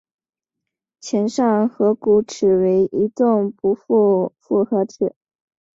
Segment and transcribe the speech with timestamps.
[0.99, 5.13] 前上颌骨齿为一丛不具复合齿。